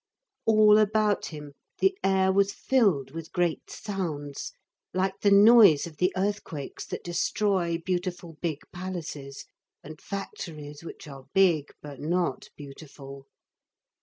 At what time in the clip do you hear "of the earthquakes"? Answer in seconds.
5.85-6.87